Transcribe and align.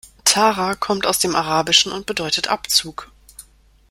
Tara 0.23 0.73
kommt 0.73 1.05
aus 1.05 1.19
dem 1.19 1.35
Arabischen 1.35 1.91
und 1.91 2.07
bedeutet 2.07 2.47
Abzug. 2.47 3.11